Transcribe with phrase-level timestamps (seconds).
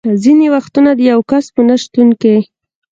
[0.23, 2.35] ځینې وختونه د یو کس په نه شتون کې.